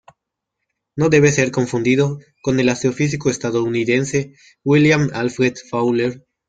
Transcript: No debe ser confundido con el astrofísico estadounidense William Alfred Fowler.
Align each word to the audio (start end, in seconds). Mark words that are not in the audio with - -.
No 0.95 1.09
debe 1.09 1.31
ser 1.31 1.51
confundido 1.51 2.17
con 2.41 2.59
el 2.59 2.69
astrofísico 2.69 3.29
estadounidense 3.29 4.33
William 4.63 5.11
Alfred 5.13 5.53
Fowler. 5.69 6.25